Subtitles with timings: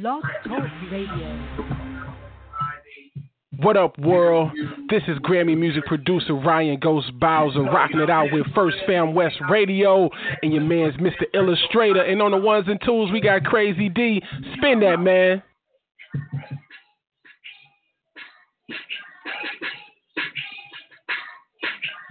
[0.00, 1.66] Blog Talk Radio.
[3.58, 4.50] What up, world?
[4.90, 9.36] This is Grammy music producer Ryan Ghost Bowser rocking it out with First Fam West
[9.50, 10.10] Radio
[10.42, 11.24] and your man's Mr.
[11.32, 12.02] Illustrator.
[12.02, 14.22] And on the ones and twos, we got Crazy D.
[14.56, 15.42] Spin that, man.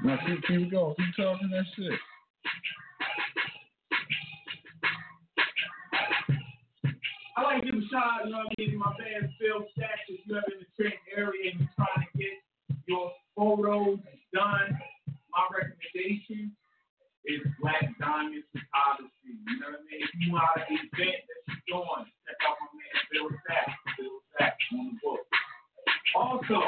[0.03, 0.95] Now keep, keep going.
[0.95, 1.99] Keep talking that shit.
[7.55, 10.03] A shout out, you know what I mean, my man Phil Stacks.
[10.11, 12.35] If you're ever in the Trenton area and you're trying to get
[12.83, 14.03] your photos
[14.35, 14.75] done,
[15.31, 16.51] my recommendation
[17.23, 19.39] is Black Diamond Photography.
[19.39, 20.03] You know what I mean?
[20.03, 23.79] If you want an event that you're doing, check out my man Phil Stacks.
[23.95, 25.23] Phil Stacks on the book.
[26.11, 26.59] Also,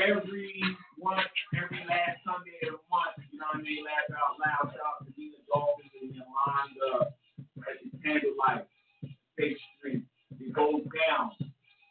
[0.00, 0.56] every
[0.96, 1.20] one,
[1.52, 4.88] every last Sunday of the month, you know what I mean, laugh out loud, shout
[4.88, 7.12] out to Dina Dolphins and Yolanda
[7.60, 8.64] at the Candlelight.
[9.42, 10.06] State Street.
[10.38, 11.34] It goes down.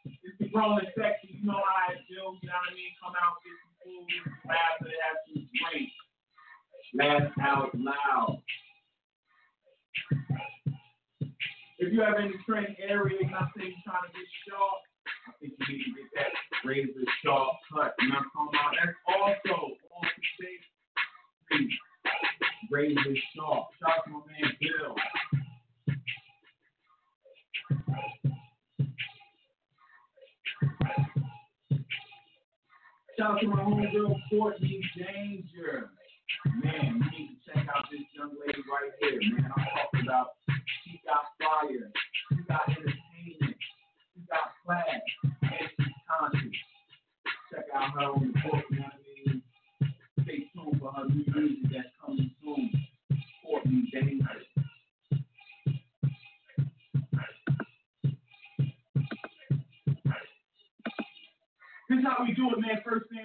[0.08, 1.36] It's the growing section.
[1.36, 2.16] You know how I do.
[2.16, 2.96] You know what I mean?
[2.96, 4.08] Come out, get some food,
[4.48, 5.92] laugh, and have some drinks.
[6.96, 8.40] Laugh out loud.
[11.76, 14.80] If you have any training area, you know I'm saying, you're trying to get sharp,
[15.28, 16.32] I think you need to get that
[16.64, 17.92] razor sharp cut.
[18.00, 18.72] You know what I'm talking about?
[18.80, 20.64] That's also on the state.
[22.72, 23.76] Razor sharp.
[23.76, 24.96] Shout out to my man Bill.
[33.22, 35.90] Out to my homegirl Courtney Danger.
[36.62, 39.52] Man, you need to check out this young lady right here, man.
[39.56, 40.28] I'm talking about
[40.82, 41.92] she got fire,
[42.30, 43.56] she got entertainment,
[44.14, 44.86] she got class,
[45.22, 46.58] and she's conscious.
[47.52, 49.42] Check out her on the book, you know what I mean?
[50.22, 51.91] Stay tuned for her new music that's
[62.16, 62.82] how we do it, man.
[62.86, 63.21] FirstFamRadio.com.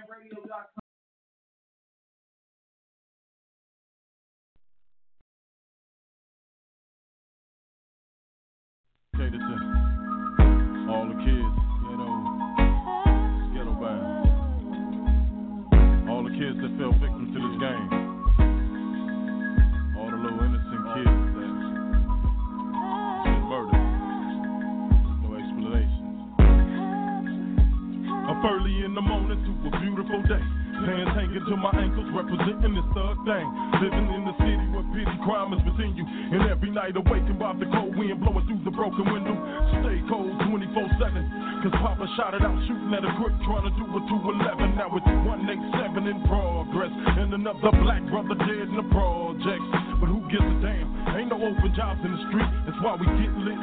[42.67, 44.75] shooting at a grip, trying to do a 211.
[44.75, 46.91] Now it's 187 in progress.
[46.91, 49.67] And another black brother dead in the projects.
[50.03, 50.87] But who gives a damn?
[51.15, 52.51] Ain't no open jobs in the street.
[52.67, 53.56] That's why we get lit,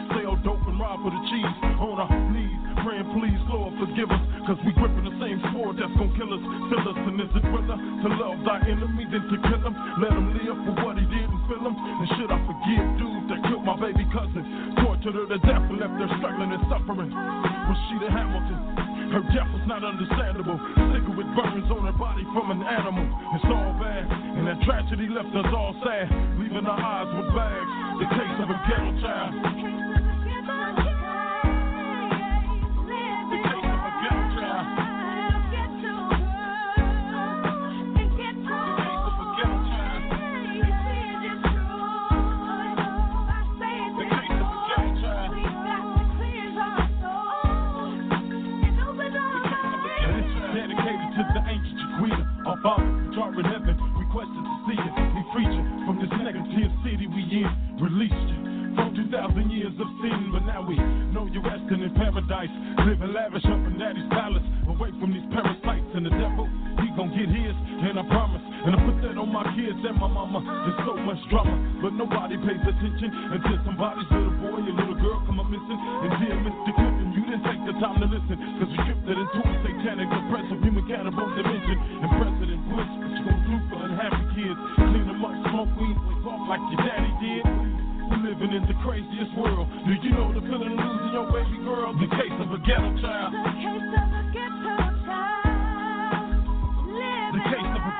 [27.98, 29.73] The case of a ghetto child.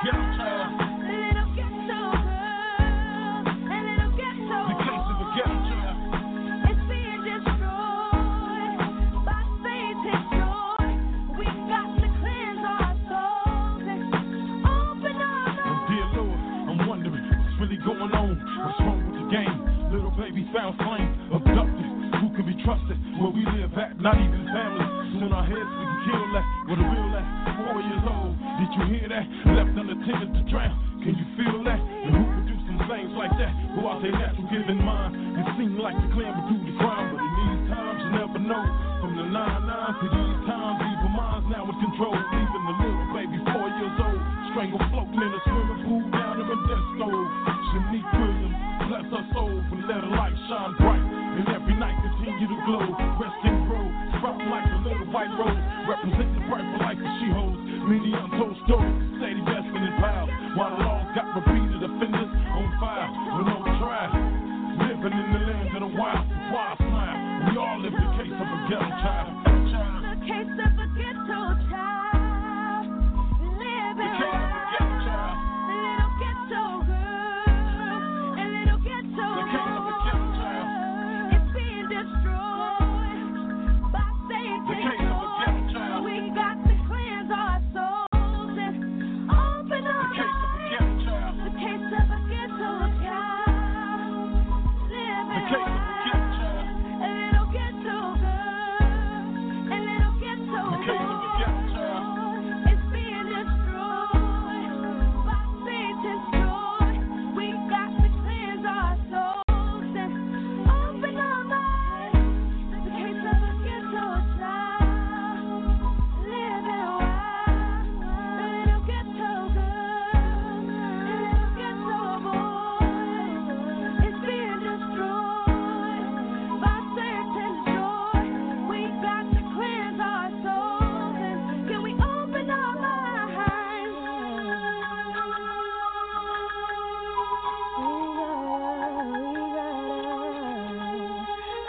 [0.03, 0.94] Ghetto child.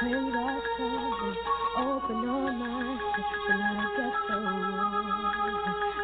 [0.06, 1.36] Cleanse our souls
[1.78, 3.02] open our minds.
[3.48, 4.38] The little ghetto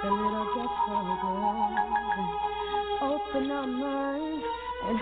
[0.02, 1.70] the little ghetto girl.
[3.00, 4.44] Open our minds
[4.88, 4.98] and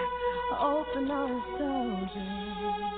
[0.61, 2.90] open our souls.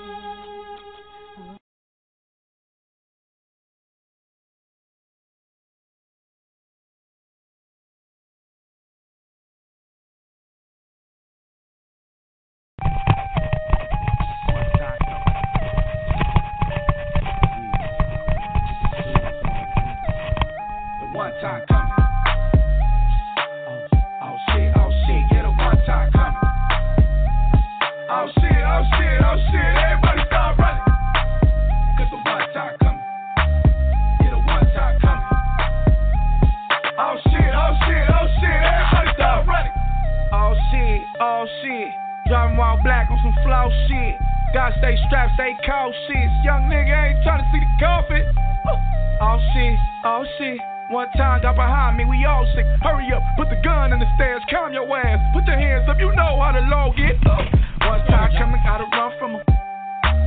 [51.03, 52.63] One time got behind me, we all sick.
[52.79, 55.19] Hurry up, put the gun in the stairs, calm your ass.
[55.35, 57.19] Put your hands up, you know how the law get.
[57.27, 57.43] Uh,
[57.91, 59.43] one time coming, gotta run from 'em.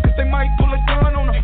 [0.04, 1.40] Cause they might pull a gun on 'em.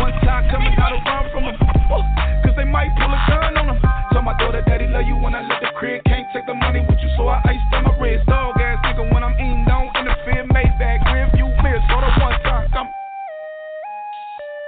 [0.00, 1.56] One time coming, gotta run from 'em.
[1.60, 2.00] Uh,
[2.48, 4.08] Cause they might pull a gun on on 'em.
[4.08, 6.00] Tell my daughter, daddy love you when I let the crib.
[6.08, 8.24] Can't take the money with you, so I iced on my wrist.
[8.24, 10.48] Dog ass nigga when I'm eating, don't interfere.
[10.48, 12.94] Maybach, rear view mirror, so the one time coming.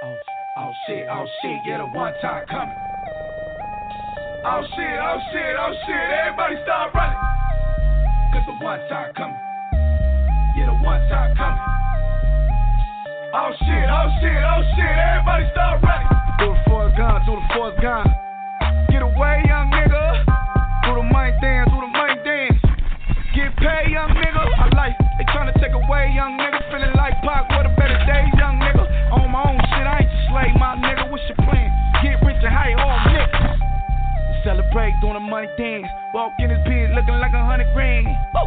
[0.03, 0.17] Oh,
[0.57, 2.94] oh shit, oh shit, yeah, the one time coming.
[4.47, 7.17] Oh shit, oh shit, oh shit, everybody start running.
[8.29, 9.41] Cause the one time coming.
[10.53, 11.65] Yeah, the one time coming.
[13.33, 16.09] Oh shit, oh shit, oh shit, everybody start running.
[16.37, 18.05] Do the force gun, do the force gun.
[18.93, 19.73] Get away, young
[34.75, 35.87] Celebrate, doing the money dance.
[36.11, 38.11] Walk in his pit looking like a hundred grand.
[38.35, 38.43] Woo!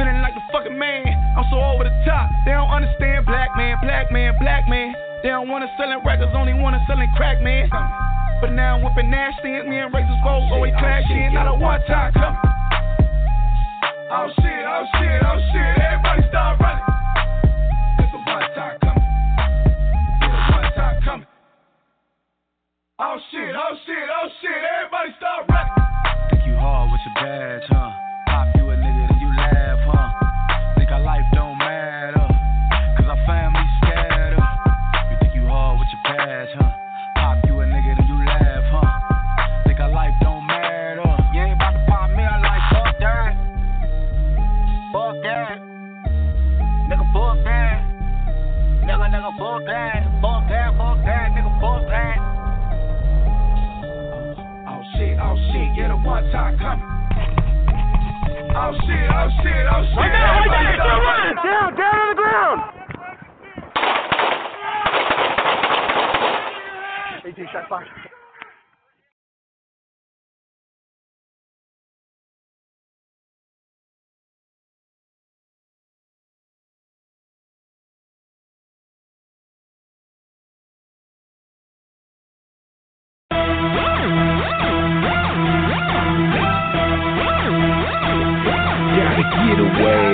[0.00, 1.04] Feeling like the fucking man.
[1.36, 2.32] I'm so over the top.
[2.48, 4.96] They don't understand black man, black man, black man.
[5.20, 7.68] They don't wanna sellin' records, only wanna sellin' crack, man.
[8.40, 11.36] But now I'm whipping nasty, and me and Razor's both always clashing.
[11.36, 12.36] Not a one time come.
[14.08, 16.61] Oh shit, oh shit, oh shit, everybody start
[23.04, 25.51] Oh shit, oh shit, oh shit, everybody start
[59.22, 59.96] Oh shit, oh shit.
[59.96, 61.36] Right there, right there, Everybody still running.
[61.46, 62.58] Down, down on the ground.
[67.24, 68.11] AJ, shot fire.
[89.82, 90.11] Away.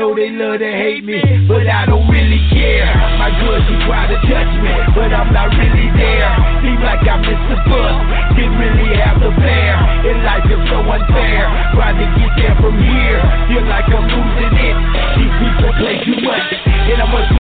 [0.00, 2.88] Know they love to hate me, but I don't really care.
[3.20, 6.30] My girls who try to touch me, but I'm not really there.
[6.64, 7.96] Seem like I missed the bus,
[8.32, 9.76] didn't really have the fare.
[10.08, 11.44] And life is so unfair,
[11.76, 13.20] trying to get there from here.
[13.52, 14.76] Feel like I'm losing it.
[15.20, 17.39] These people play too much, and I must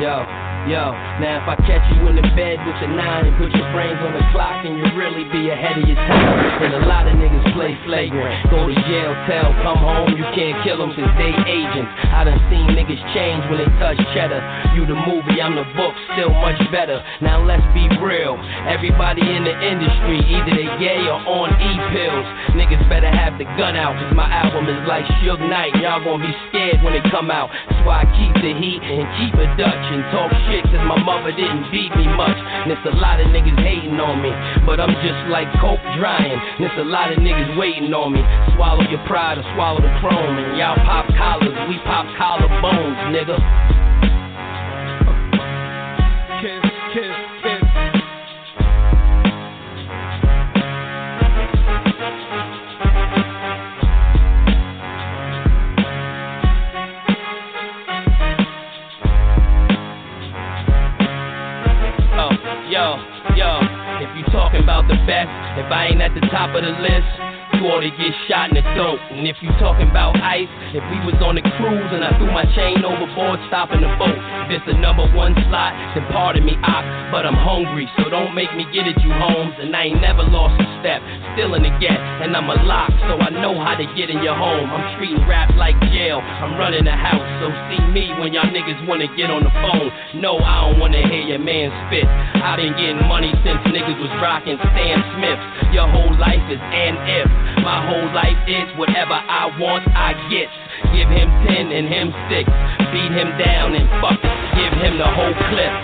[0.00, 0.24] Yo,
[0.64, 3.68] yo, now if I catch you in the bed with your nine and put your
[3.76, 6.64] brains on the clock, then you really be ahead of your time.
[6.64, 8.48] And a lot of niggas play flagrant.
[8.48, 11.92] Go to jail, tell, come home, you can't kill them cause they agents.
[12.16, 14.40] I done seen niggas change when they touch cheddar.
[14.72, 17.04] You the movie, I'm the book, still much better.
[17.20, 18.40] Now let's be real.
[18.72, 22.56] Everybody in the industry, either they gay or on E-pills.
[22.56, 25.76] Niggas better have the gun out, cause my album is like Suge Knight.
[25.76, 27.52] Y'all gonna be scared when it come out.
[27.68, 30.98] That's why I keep the heat and keep it Dutch and talk shit cause my
[31.02, 32.38] mother didn't beat me much.
[32.70, 34.30] It's a lot of niggas hating on me,
[34.64, 36.38] but I'm just like coke drying.
[36.62, 38.22] It's a lot of niggas waiting on me.
[38.54, 40.38] Swallow your pride or swallow the chrome.
[40.38, 43.79] And y'all pop collars, we pop collar bones, nigga.
[64.70, 67.29] About the best, if I ain't at the top of the list,
[67.60, 68.96] you ought to get shot in the throat.
[69.12, 72.32] And if you talking about ice, if we was on a cruise and I threw
[72.32, 74.16] my chain overboard, stopping the boat.
[74.48, 78.32] If it's the number one slot, then pardon me, I, but I'm hungry, so don't
[78.32, 79.60] make me get at you, Holmes.
[79.60, 81.04] And I ain't never lost a step,
[81.36, 84.24] still in the get, and I'm a lock, so I know how to get in
[84.24, 84.72] your home.
[84.72, 88.88] I'm treating rap like jail, I'm running the house, so see me when y'all niggas
[88.88, 89.92] wanna get on the phone.
[90.16, 92.08] No, I don't wanna hear your man spit.
[92.08, 95.44] I've been getting money since niggas was rocking Stan Smiths.
[95.76, 97.28] Your whole life is an if.
[97.58, 100.48] My whole life is whatever I want, I get.
[100.94, 102.48] Give him 10 and him 6.
[102.94, 104.36] Beat him down and fuck it.
[104.56, 105.74] Give him the whole clip.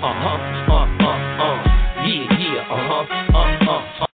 [0.00, 0.38] Uh huh,
[0.72, 1.58] uh, uh, uh.
[2.06, 4.07] Yeah, yeah, uh huh, uh, uh,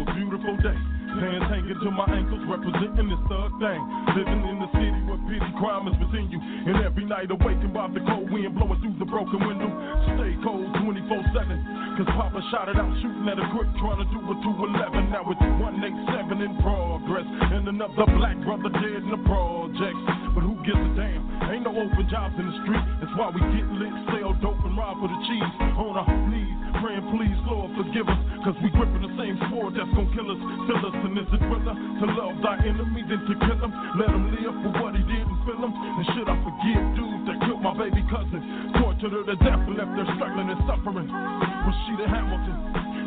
[0.00, 0.78] a beautiful day.
[1.10, 3.80] Pants hanging to my ankles, representing this thug thing.
[4.14, 6.38] Living in the city where pity crime is within you.
[6.38, 9.66] And every night awakened by the cold wind blowing through the broken window.
[10.14, 11.98] Stay cold 24 7.
[11.98, 15.10] Cause Papa shot it out, shooting at a grip, trying to do a 211.
[15.10, 17.26] Now it's 187 in progress.
[17.26, 20.04] And another black brother dead in the projects.
[20.30, 21.26] But who gives a damn?
[21.50, 22.84] Ain't no open jobs in the street.
[23.02, 25.52] That's why we get lit, sell dope, and rob for the cheese.
[25.74, 28.20] On our knees, praying, please, Lord, forgive us.
[28.40, 30.40] Cause we gripping the same sword that's gonna kill us.
[30.64, 33.72] Still us, and is it to love thy enemy than to kill him?
[34.00, 35.72] Let him live for what he did and feel him.
[35.76, 38.40] And should I forgive dudes that killed my baby cousin?
[38.80, 41.08] Tortured her to death and left her struggling and suffering.
[41.12, 42.56] Was she the Hamilton?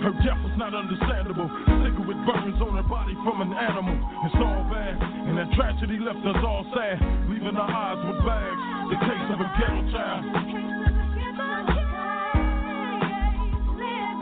[0.05, 1.49] Her death was not understandable.
[1.81, 3.97] Cigarette burns on her body from an animal.
[4.29, 8.61] It's all bad, and that tragedy left us all sad, leaving our eyes with bags.
[8.93, 10.82] The case of a ghetto child.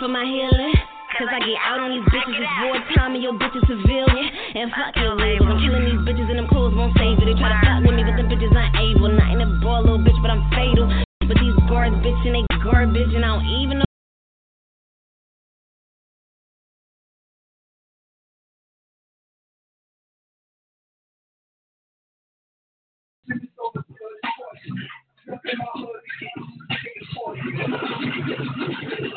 [0.00, 0.06] illest.
[0.06, 0.74] For my healing.
[1.18, 4.30] Cause I get out on these bitches, it's wartime and your bitch is civilian.
[4.54, 5.48] And fuck your label.
[5.48, 7.26] I'm killing these bitches and them clothes won't save you.
[7.26, 9.10] They try to fuck with me, but them bitches ain't able.
[9.10, 10.88] Not in a ball, little bitch, but I'm fatal.
[11.26, 13.84] But these guards, bitch, and they garbage, and I don't even know.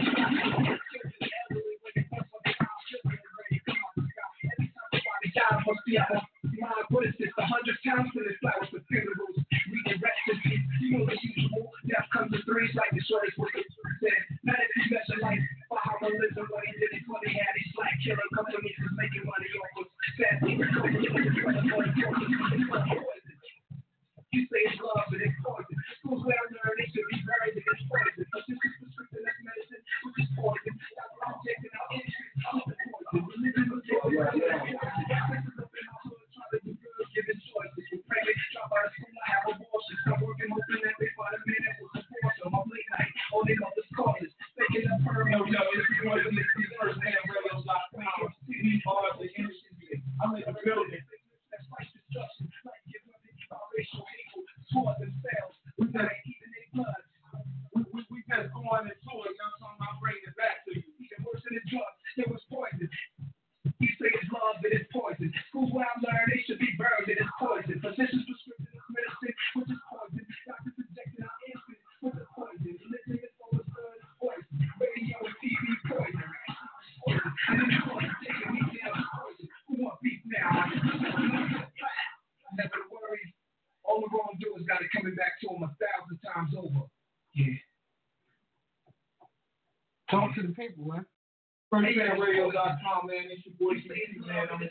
[5.94, 6.02] You
[62.84, 63.80] poison.
[63.80, 65.32] You say it's love, but it's poison.
[65.48, 67.80] Schools where I learned they should be burned, it is poison.
[67.80, 70.24] Physicians prescription is medicine, which is poison.
[70.44, 72.76] Doctors injecting our infants with the poison.
[72.76, 74.52] Religion is overstood, it's poison.
[74.84, 76.28] Radio and TV, poison.
[77.08, 77.24] Poison.
[77.24, 78.16] And then it's poison.
[78.20, 79.48] Taking me down, it's poison.
[79.72, 80.52] Who want beef now?
[82.60, 83.24] Never worry.
[83.88, 86.84] All the wrongdoers got it coming back to them a thousand times over.
[87.32, 87.56] Yeah.
[90.12, 91.08] Talk to the people, man.
[92.54, 93.26] FirstFamRadio.com, man.
[93.32, 94.48] It's your boy CC, man.
[94.52, 94.62] I'm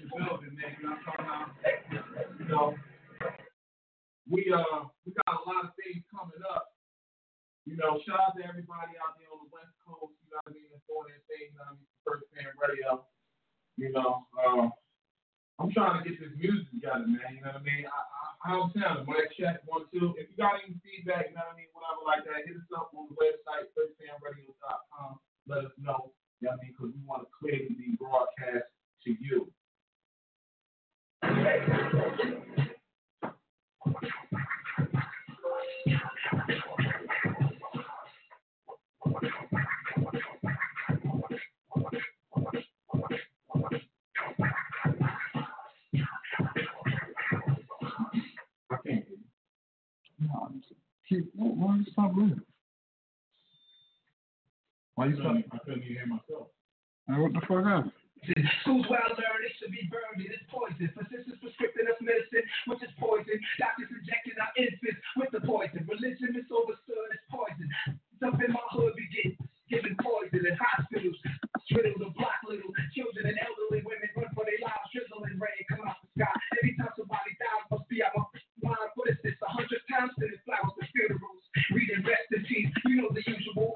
[51.13, 52.41] keep, why you stop reading?
[54.97, 55.37] Why you stop?
[55.37, 56.49] I couldn't even hear myself.
[57.09, 57.93] Hey, what the fuck happened?
[58.63, 60.87] Schools where I learned they should be burned, it is poison.
[60.95, 63.35] Physicians prescribing us medicine, which is poison.
[63.59, 65.83] Doctors injecting our infants with the poison.
[65.91, 67.67] Religion misunderstood as poison.
[68.23, 69.35] Stuff in my hood be getting
[69.67, 71.19] given poison in hospitals.
[71.73, 75.89] Riddled and block little children and elderly women run for their lives, drizzling rain come
[75.89, 76.37] out the sky.
[76.61, 78.29] Every time somebody dies, must be out my
[78.61, 78.93] mind.
[78.93, 79.41] What is this?
[79.41, 80.29] A hundred times that
[82.87, 83.75] You know the usual.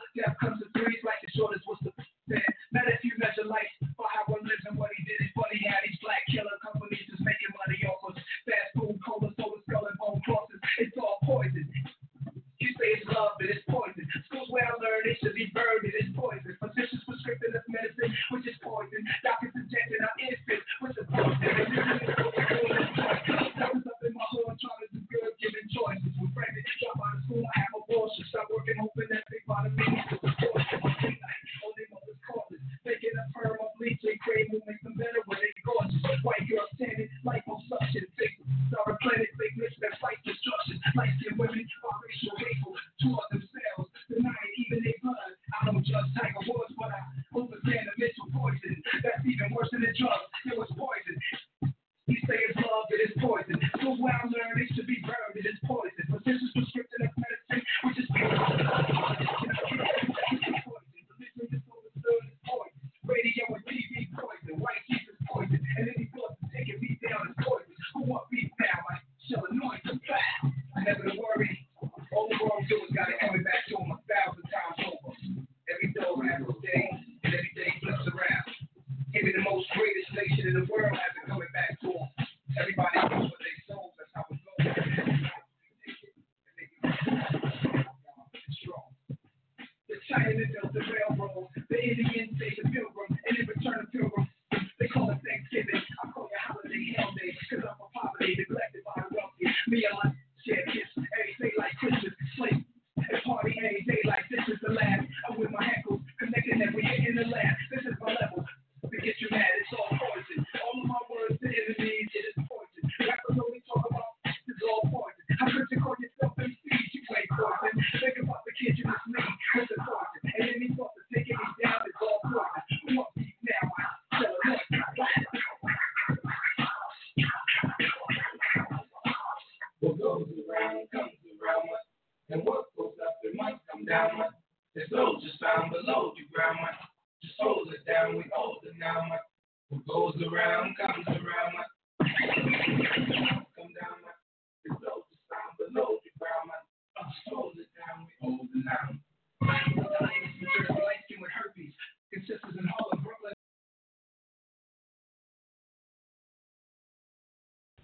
[91.93, 92.26] is again.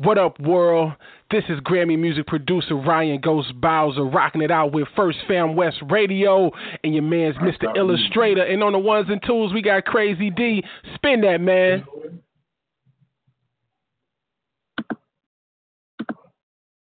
[0.05, 0.95] What up, world?
[1.31, 5.77] This is Grammy music producer Ryan Ghost Bowser rocking it out with First Fam West
[5.89, 6.51] Radio
[6.83, 7.77] and your man's Mr.
[7.77, 8.43] Illustrator.
[8.43, 10.65] And on the ones and twos, we got Crazy D.
[10.97, 11.85] Spin that, man.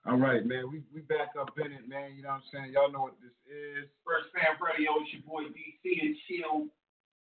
[0.07, 0.71] All right, man.
[0.71, 2.13] We we back up in it, man.
[2.17, 2.73] You know what I'm saying?
[2.73, 3.91] Y'all know what this is.
[4.07, 6.67] First Fam Radio, it's your boy DC and Chill.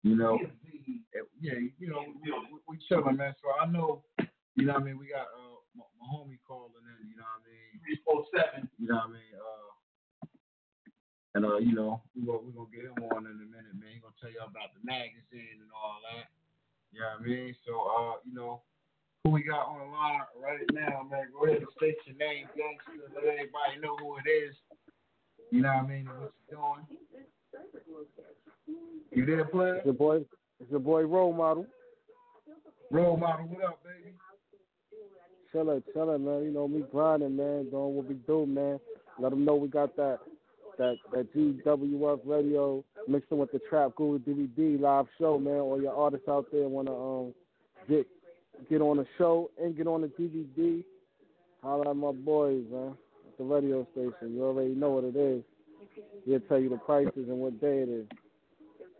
[0.03, 0.37] You know,
[1.39, 2.31] yeah, you know, we,
[2.67, 3.33] we, chilling, man.
[3.41, 4.03] So I know,
[4.55, 4.99] you know what I mean.
[4.99, 5.46] We got uh,
[6.07, 7.11] homie calling in.
[7.11, 7.71] You know what I mean?
[7.83, 8.71] Three four seven.
[8.79, 9.33] You know what I mean?
[9.35, 9.69] Uh,
[11.35, 13.93] and uh, you know, we gonna we gonna get him on in a minute, man.
[13.93, 16.31] He gonna tell you about the magazine and all that.
[16.89, 17.51] You know what I mean?
[17.67, 18.65] So uh, you know,
[19.21, 21.29] who we got on the line right now, man?
[21.35, 23.05] Go ahead and state your name, gangster.
[23.13, 24.55] Let everybody know who it is.
[25.51, 26.07] You know what I mean?
[26.09, 26.83] And what you doing?
[29.11, 29.75] You there, player?
[29.77, 30.25] It's your boy.
[30.59, 31.67] It's your boy role model.
[32.89, 34.15] Role model, what up, baby?
[35.65, 36.43] Chillin', man.
[36.43, 37.69] You know me grinding, man.
[37.69, 38.79] Doing what we do, man.
[39.19, 40.19] Let them know we got that
[40.77, 45.55] that that GWF radio mixing with the Trap Guru DVD live show, man.
[45.55, 47.33] All your artists out there wanna um
[47.89, 48.05] get
[48.69, 50.83] get on the show and get on the DVD.
[51.63, 52.95] Holla at my boys, man.
[53.27, 54.35] At the radio station.
[54.35, 55.43] You already know what it is.
[56.25, 58.05] He'll tell you the prices and what day it is.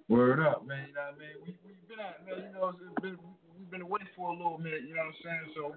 [0.07, 0.87] Word up, man.
[0.87, 1.35] You know what I mean?
[1.45, 2.47] We we've been at man.
[2.47, 3.17] You know, it's been
[3.59, 4.87] we've been away for a little minute.
[4.87, 5.45] You know what I'm saying?
[5.53, 5.75] So,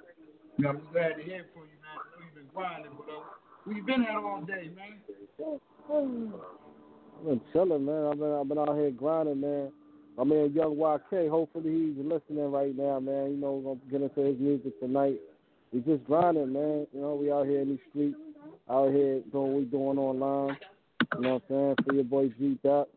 [0.57, 1.97] you know, I'm glad to hear from you, man.
[1.97, 3.23] I know you've been grinding, but uh,
[3.67, 5.01] we've been at all day, man.
[5.89, 8.07] I've been chilling, man.
[8.07, 9.73] I've been I've been out here grinding, man.
[10.17, 13.31] My man Young YK, hopefully he's listening right now, man.
[13.31, 15.21] You know, we're gonna get into his music tonight.
[15.73, 16.87] We just grinding, man.
[16.93, 18.17] You know, we out here in these streets,
[18.69, 20.57] out here doing what we doing online.
[21.17, 21.77] You know what I'm saying?
[21.87, 22.89] For your boy G Dot.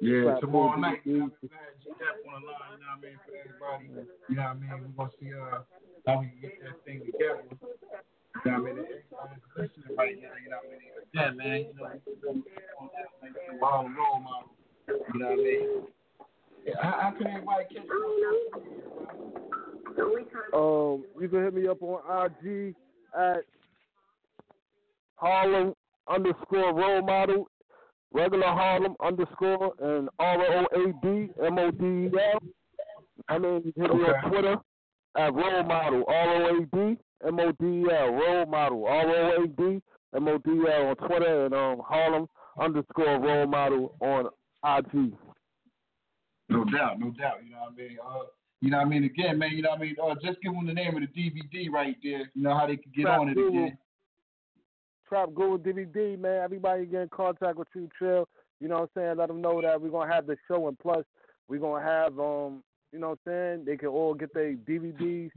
[0.00, 3.08] Yeah, tomorrow night, you know, we got G-Dap on the line, you know what I
[3.08, 4.06] mean, for everybody.
[4.28, 4.68] You know what I mean?
[4.84, 5.64] We're going to see uh,
[6.06, 7.42] how we can get that thing together.
[7.50, 8.86] You know what I mean?
[8.86, 10.94] Everybody's listening right now, you know what I mean?
[11.12, 14.50] Yeah, man, you know, we can on that, like, all the role model.
[14.86, 15.82] You know what I mean?
[16.64, 17.86] Yeah, how, how can everybody catch
[20.54, 22.74] Um, you can hit me up on IG
[23.18, 23.44] at
[25.16, 25.74] Harlem
[26.08, 27.48] underscore role model,
[28.12, 32.38] regular Harlem underscore and R O A D M O D E L.
[33.28, 34.56] I mean, you can hit me on Twitter
[35.16, 39.42] at role model R O A D M O D L role model R O
[39.42, 39.82] A D
[40.14, 42.26] M O D L on Twitter and um Harlem
[42.58, 44.26] underscore role model on
[44.64, 45.12] IG.
[46.48, 47.44] No doubt, no doubt.
[47.44, 47.98] You know what I mean?
[48.04, 48.18] Uh,
[48.60, 49.04] you know what I mean?
[49.04, 49.96] Again, man, you know what I mean?
[50.02, 52.30] Uh, just give them the name of the DVD right there.
[52.34, 53.48] You know how they can get Trap on it Guru.
[53.48, 53.78] again.
[55.08, 56.42] Trap Guru DVD, man.
[56.42, 58.28] Everybody get in contact with you, Trill.
[58.60, 59.18] You know what I'm saying?
[59.18, 61.04] Let them know that we're gonna have the show, and plus
[61.48, 63.64] we're gonna have um, you know what I'm saying?
[63.66, 65.30] They can all get their DVDs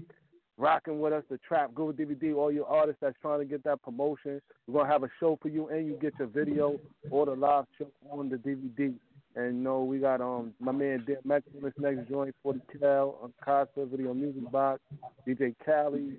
[0.58, 1.24] rocking with us.
[1.30, 2.36] The Trap Guru DVD.
[2.36, 5.48] All your artists that's trying to get that promotion, we're gonna have a show for
[5.48, 8.94] you, and you get your video or the live show on the DVD.
[9.36, 13.34] And you know we got um my man Dick this next joint, 40 Cal, on
[13.44, 14.82] Casa Video Music Box,
[15.28, 16.18] DJ Cali.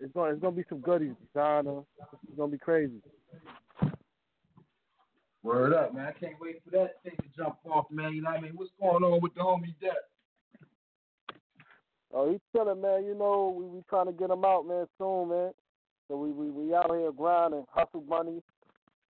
[0.00, 1.82] It's gonna it's gonna be some goodies, designer.
[2.28, 3.02] It's gonna be crazy.
[5.42, 6.06] Word up, man.
[6.06, 8.12] I can't wait for that thing to jump off, man.
[8.12, 8.52] You know what I mean?
[8.54, 9.94] What's going on with the homie Depp?
[12.12, 13.04] Oh, he's chilling, man.
[13.04, 15.52] You know, we we trying to get him out, man, soon, man.
[16.08, 18.42] So we we, we out here grinding, hustle money,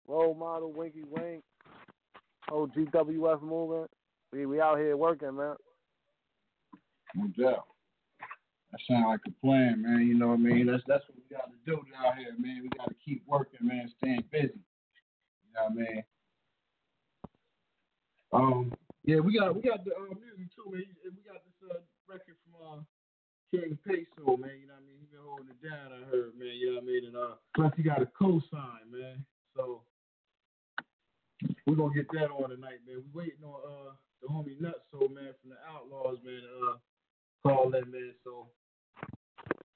[0.07, 1.43] role model, winky wink.
[2.49, 3.91] whole GWF movement.
[4.33, 5.55] We we out here working, man.
[7.15, 7.67] No doubt.
[8.71, 10.07] That sound like a plan, man.
[10.07, 10.65] You know what I mean?
[10.65, 12.61] That's that's what we got to do down here, man.
[12.63, 13.91] We got to keep working, man.
[13.97, 14.57] Staying busy.
[14.57, 16.03] You know what I mean?
[18.33, 18.73] Um,
[19.05, 20.83] yeah, we got we got the uh, music too, man.
[21.05, 21.79] We got this uh,
[22.09, 22.81] record uh,
[23.51, 24.57] King Peso, man.
[24.59, 24.99] You know what I mean?
[24.99, 25.93] He been holding it down.
[25.93, 26.55] I heard, man.
[26.57, 27.03] You know what I mean?
[27.07, 29.23] And uh, plus he got a cosign, man.
[29.55, 29.81] So
[31.65, 33.03] we're gonna get that on tonight, man.
[33.03, 33.91] We waiting on uh
[34.21, 36.41] the homie Nutt-So, man, from the Outlawz, man.
[36.41, 36.77] Uh,
[37.43, 38.13] call that man.
[38.23, 38.49] So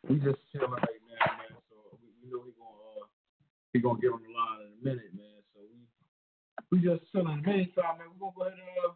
[0.09, 1.53] we just chilling right now, man.
[1.69, 3.05] So we, we know he gonna uh,
[3.73, 5.39] he gonna get on the line in a minute, man.
[5.53, 5.79] So we
[6.73, 7.39] we just chilling.
[7.45, 8.93] Meantime, man, we're gonna go ahead and uh,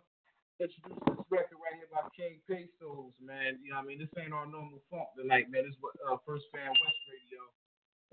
[0.60, 3.60] introduce this record right here by King Pesos, man.
[3.60, 4.00] You know what I mean?
[4.00, 5.68] This ain't our normal funk tonight, man.
[5.68, 7.44] This is what uh, First Fam West Radio.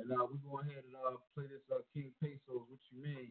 [0.02, 3.30] And uh, we're going ahead and uh, play this uh, King Pesos, what you mean?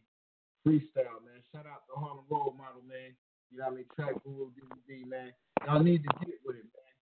[0.64, 1.44] Freestyle, man.
[1.52, 3.12] Shout out to Harlem Role Model, man.
[3.52, 3.90] You know what I mean?
[3.98, 5.34] Trap Guru DVD, man.
[5.68, 6.94] Y'all need to get with it, man.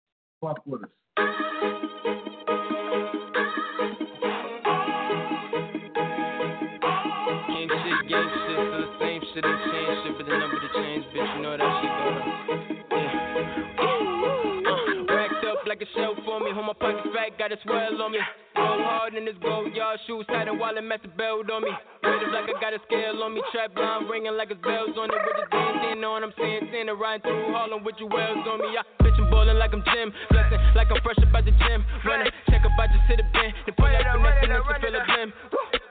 [0.40, 1.57] Fuck with us.
[15.78, 18.18] Like a shell for me, hold my pocket fat, got a swell on me.
[18.56, 21.70] Go hard in this gold yard shoes, tight and wallet, mess the belt on me.
[22.02, 25.06] Weighted like I got a scale on me, trap line ringing like it's bells on
[25.06, 26.26] it, with the ding ding on.
[26.26, 28.74] I'm seeing Santa riding through Harlem with your wells on me.
[28.74, 31.86] I bitch and ballin' like I'm Jim, blessing like I'm fresh about the gym.
[32.02, 34.94] Running, check up, I just hit a bin, then pull that finesse and then feel
[34.98, 35.30] a blim.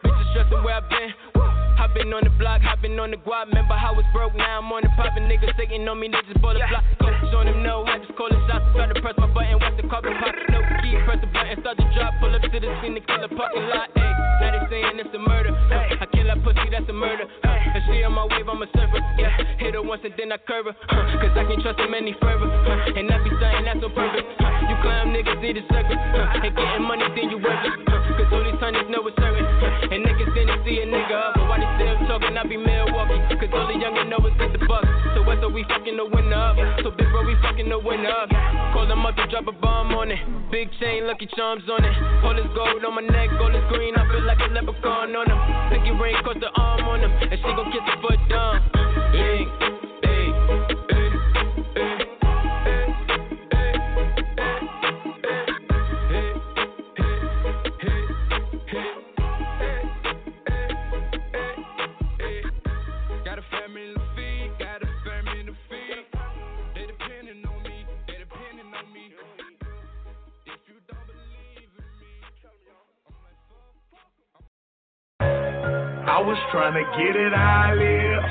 [0.03, 1.36] Bitches stressing where I've been.
[1.87, 3.47] I've been on the block, I've on the guap.
[3.47, 5.23] Remember how it's broke, now I'm on the poppin'.
[5.23, 6.59] Niggas taking on me, they just a block.
[6.59, 6.83] Yeah,
[7.31, 8.67] showing them no, I just call it shots.
[8.75, 10.35] Try to press my button, watch the carpet pop.
[10.51, 12.11] No key, press the button, start to drop.
[12.19, 13.87] Pull up to the scene, the killer parking lot.
[13.95, 15.55] Ayy, now they saying it's a murder.
[15.71, 17.23] Huh, I kill that pussy, that's a murder.
[17.47, 18.99] Huh, and she on my wave, I'm a server.
[19.15, 20.75] Yeah, hit her once and then I curve her.
[20.91, 22.51] Cause I can't trust them any further.
[22.67, 24.27] Huh, and I be something that's so perfect.
[24.67, 25.95] You climb niggas need a circle.
[25.95, 27.73] Huh, and getting money, then you worth it.
[27.87, 29.47] Huh, Cause all these honeys know it's certain.
[29.87, 31.39] And niggas didn't see a nigga up.
[31.39, 31.56] But why
[32.19, 33.35] they still talking, I be Milwaukee.
[33.37, 34.87] Cause all the youngin' know it's get the bucks.
[35.15, 36.57] So so we fucking the winner up.
[36.83, 38.29] So big bro, we fucking the winner up.
[38.73, 40.19] Call them up to drop a bomb on it.
[40.51, 41.95] Big chain, lucky charms on it.
[42.23, 45.27] All this gold on my neck, all this green, I feel like a leprechaun on
[45.27, 45.39] them.
[45.69, 47.11] Pinky ring, cause the arm on them.
[47.11, 48.65] And she gon' kiss the foot down.
[49.13, 49.76] Big,
[76.51, 78.23] trying to get it I live.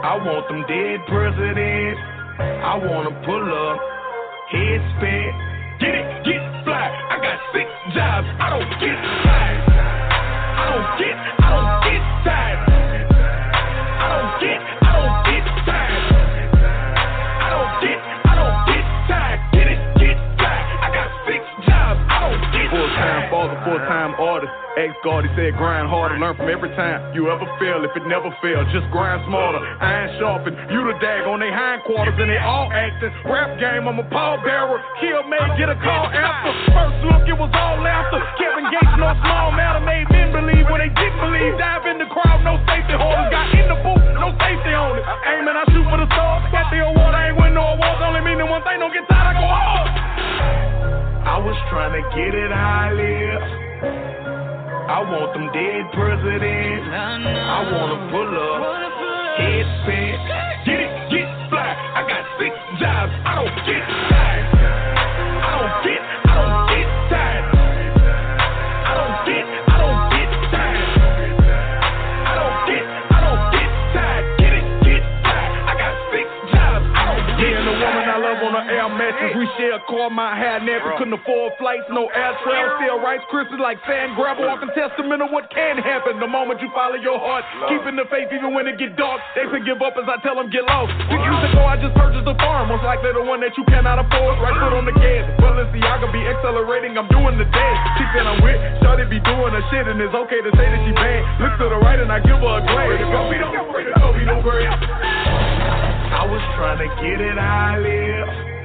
[0.00, 2.00] I want them dead presidents.
[2.40, 3.78] I wanna pull up,
[4.48, 5.28] head spin,
[5.78, 6.88] get it, get fly.
[7.10, 9.60] I got six jobs, I don't get tired.
[10.56, 11.79] I don't get, I don't
[24.78, 27.82] Ex guard, he said grind harder, learn from every time you ever fail.
[27.82, 29.58] If it never fail, just grind smarter.
[29.82, 33.10] Iron sharpen, you the dag on they hindquarters, and they all acting.
[33.26, 34.78] Rap game, I'm a pallbearer.
[35.02, 36.52] Kill may get a call after.
[36.70, 38.18] First look, it was all after.
[38.38, 41.58] Kevin Gates, no small matter, made men believe when they didn't believe.
[41.58, 43.28] Dive in the crowd, no safety holders.
[43.34, 45.04] Got in the booth, no safety on it.
[45.34, 46.46] Aiming, I shoot for the stars.
[46.54, 48.00] Got the award, I ain't win no awards.
[48.00, 49.88] Only meaning one thing, don't get tired, I go hard.
[51.30, 54.19] I was trying to get it I live.
[54.90, 56.90] I want them dead presidents.
[56.90, 60.18] I wanna pull up, head spin,
[60.66, 61.70] get it, get fly.
[61.94, 62.50] I got six
[62.80, 64.09] jobs, I don't get
[79.80, 80.00] mattress.
[80.00, 82.76] We share a car, my hair never couldn't afford flights, no air travel.
[82.80, 86.20] Still Rice Krispies like sand grabber, walking testament of what can happen.
[86.20, 89.20] The moment you follow your heart, keeping the faith even when it get dark.
[89.34, 90.92] They say give up as I tell them get lost.
[91.08, 93.98] Six years ago, I just purchased a farm, most likely the one that you cannot
[94.00, 94.38] afford.
[94.40, 95.24] Right foot on the gas.
[95.40, 97.80] Balenciaga be accelerating, I'm doing the dance.
[97.98, 100.80] She said I'm with, Shorty be doing her shit, and it's okay to say that
[100.84, 101.22] she bad.
[101.40, 103.00] Look to the right and I give her a glance.
[103.00, 104.68] Go be no, go be no great.
[104.68, 108.59] I was trying to get it I live.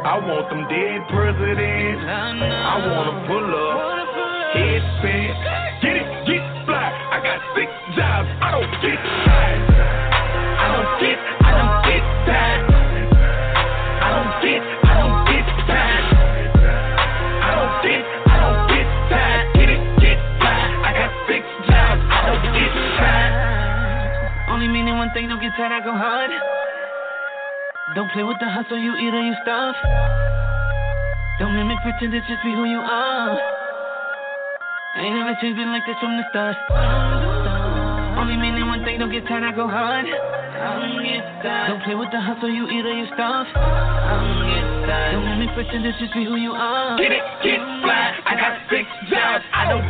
[0.00, 2.00] I want them dead presidents.
[2.08, 4.08] I wanna pull up,
[4.56, 5.28] head spin.
[5.84, 6.88] Get it, get fly.
[6.88, 7.68] I got six
[8.00, 9.60] jobs, I don't get tired.
[10.56, 12.64] I don't get, I don't get tired.
[14.00, 16.06] I don't get, I don't get tired.
[17.44, 19.44] I don't get, I don't get tired.
[19.52, 20.64] Get it, get fly.
[20.80, 24.48] I got six jobs, I don't get tired.
[24.48, 26.32] Only meaning one thing, don't get tired, I go hard.
[27.94, 29.74] Don't play with the hustle, you either you starve.
[31.40, 33.34] Don't mimic, pretend to just be who you are.
[34.94, 36.54] Ain't never changed, been like this from the start.
[38.14, 40.06] Only meaning one thing, don't get tired, I go hard.
[40.06, 43.50] Don't play with the hustle, you either you starve.
[43.50, 46.96] Don't mimic, pretend to just be who you are.
[46.96, 48.14] Get it, get fly.
[48.22, 49.42] I got six jobs.
[49.50, 49.89] I don't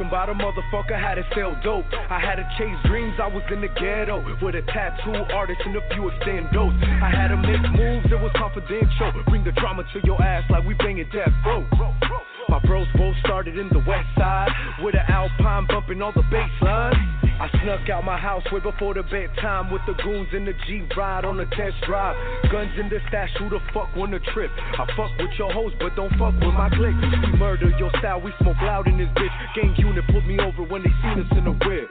[0.00, 1.84] talking about a motherfucker had to sell dope.
[2.08, 5.76] I had to chase dreams, I was in the ghetto with a tattoo artist and
[5.76, 7.02] a few extendos.
[7.02, 9.12] I had to make moves, it was confidential.
[9.28, 11.66] Bring the drama to your ass like we banging death row.
[12.50, 14.50] My bros both started in the west side
[14.82, 16.50] with an alpine bumping all the bass.
[16.60, 20.90] I snuck out my house way before the bedtime with the goons in the Jeep
[20.96, 22.16] ride on a test drive.
[22.50, 24.50] Guns in the stash, who the fuck wanna trip?
[24.58, 26.98] I fuck with your hoes, but don't fuck with my clique.
[26.98, 29.30] We murder your style, we smoke loud in this bitch.
[29.54, 31.88] Gang unit pulled me over when they seen us in the whip.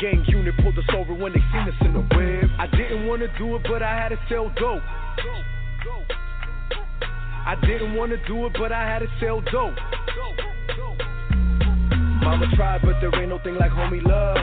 [0.00, 2.50] Gang unit pulled us over when they seen us in the whip.
[2.58, 4.82] I didn't wanna do it, but I had to sell dope.
[7.46, 9.74] I didn't wanna do it, but I had to sell dope.
[12.22, 14.36] Mama tried, but there ain't no thing like homie love.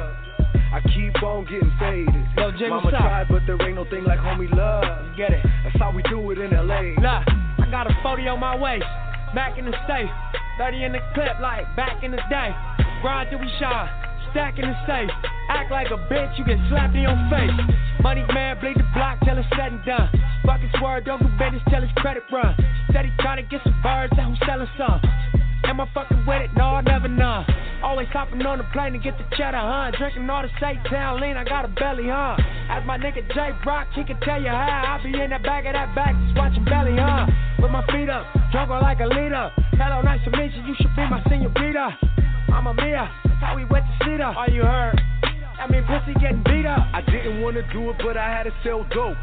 [0.73, 2.13] I keep on getting faded.
[2.36, 4.83] Yo, Jay, Mama tried, but there ain't no thing like homie love.
[5.15, 5.45] Get it?
[5.63, 6.97] That's how we do it in LA.
[6.97, 7.23] Look,
[7.60, 8.86] I got a 40 on my waist.
[9.33, 10.10] Back in the state.
[10.57, 12.49] 30 in the clip like back in the day.
[13.01, 13.89] Grind till we shine.
[14.31, 15.10] Stack in the safe.
[15.49, 17.53] Act like a bitch, you get slapped in your face.
[18.01, 20.10] Money man, bleed the block till it's said and done.
[20.45, 22.55] Fucking swerve, don't do business till his credit run.
[22.89, 25.02] Steady trying to get some birds that who selling some.
[25.65, 26.52] Am I fucking with it?
[26.56, 27.43] No, I never know.
[27.84, 29.91] Always hopping on the plane to get the cheddar, huh?
[29.97, 30.50] Drinking all the
[30.89, 32.38] Town lean, I got a belly, huh?
[32.69, 34.97] As my nigga Jay Brock, he can tell you how.
[34.97, 37.28] I be in the back of that back, just watching belly, huh?
[37.60, 39.52] With my feet up, jungle like a leader.
[39.78, 41.97] Hello, nice to meet you, you should be my senior senorita.
[42.54, 44.34] I'm a Mia, that's how we went to see her.
[44.34, 45.00] All you heard?
[45.60, 46.88] I mean, pussy getting beat up.
[46.93, 49.17] I didn't wanna do it, but I had to sell dope.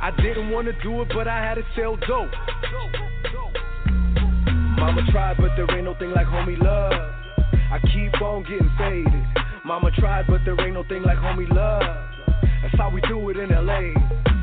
[0.00, 2.30] I didn't wanna do it, but I had to sell dope.
[4.78, 6.92] Mama tried, but there ain't no thing like homie love.
[7.70, 9.24] I keep on getting faded.
[9.64, 11.82] Mama tried, but there ain't no thing like homie love.
[12.62, 14.37] That's how we do it in LA.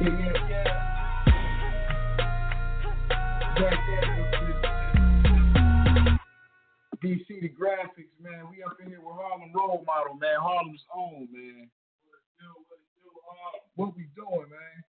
[0.00, 0.10] Yeah,
[0.48, 0.62] yeah,
[7.02, 8.46] DC the graphics, man.
[8.48, 10.36] We up in here with Harlem Role Model, man.
[10.40, 11.68] Harlem's own, man.
[13.74, 14.84] What we doing, man?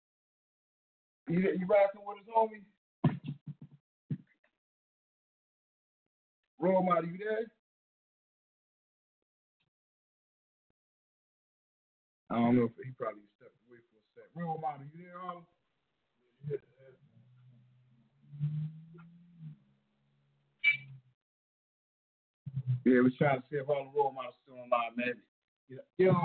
[1.28, 2.64] You, you rocking with us, homie?
[6.58, 7.46] Role Model, you there?
[12.30, 14.27] I don't know if he probably stepped away for a sec.
[14.38, 15.44] Role Model, you there, Harlem?
[22.86, 25.16] Yeah, we're trying to see if all the Role Model's still online, man.
[25.98, 26.24] You know,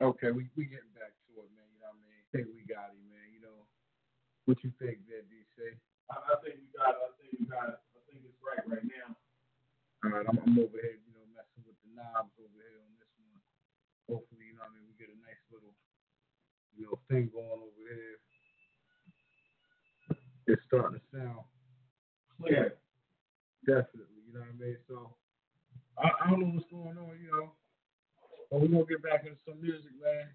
[0.00, 1.68] Okay, we we getting back to it, man.
[1.76, 2.16] You know what I mean?
[2.24, 3.28] I think we got him, man.
[3.36, 3.58] You know,
[4.48, 5.76] what you think, there, DC?
[6.08, 7.04] I, I think we got it.
[7.04, 7.80] I think we got it.
[7.92, 9.12] I think it's right right now.
[10.00, 12.96] All right, I'm, I'm over here, you know, messing with the knobs over here on
[12.96, 13.36] this one.
[14.08, 14.49] Hopefully,
[15.52, 15.74] little,
[16.76, 18.18] you know, thing going over here.
[20.46, 21.46] It's starting to sound
[22.34, 22.74] clear.
[23.66, 24.18] definitely.
[24.26, 24.78] You know what I mean?
[24.88, 25.14] So
[25.98, 27.52] I, I don't know what's going on, you know.
[28.50, 30.26] But we're gonna get back into some music, man.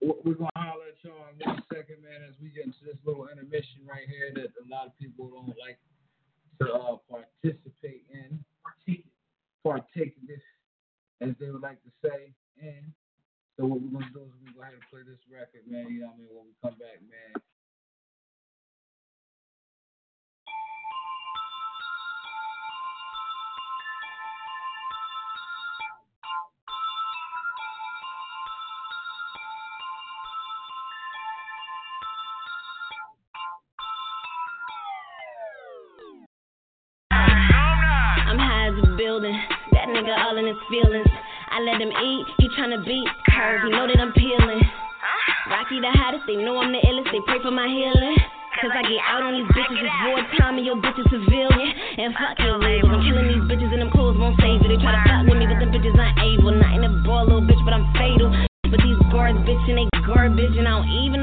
[0.00, 2.96] We're we're gonna holler at y'all in one second, man, as we get into this
[3.04, 5.76] little intermission right here that a lot of people don't like
[6.60, 8.40] to uh, participate in,
[9.64, 10.44] partake in this,
[11.20, 12.32] as they would like to say.
[12.60, 12.92] And
[13.60, 15.84] so what we're gonna do is we're gonna go ahead and play this record, man.
[15.92, 16.28] You know what I mean?
[16.32, 17.36] When we come back, man.
[37.12, 39.36] I'm high as a building.
[39.72, 41.06] That nigga all in his feelings.
[41.50, 43.66] I let him eat, he tryna beat curve.
[43.66, 44.62] He know that I'm peeling.
[45.50, 47.10] Rocky the hottest, they know I'm the illest.
[47.10, 48.14] They pray for my healing.
[48.62, 51.74] Cause I get out on these bitches, it's wartime and your bitch is civilian.
[51.98, 52.94] And fuck your label.
[52.94, 54.70] I'm killing these bitches and them clothes won't save it.
[54.70, 56.54] They try to fuck with me, but them bitches ain't able.
[56.54, 58.30] Not in a ball, little bitch, but I'm fatal.
[58.70, 61.18] But these guards bitch and they garbage and I don't even know